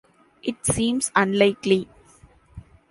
[0.41, 1.87] It seems unlikely.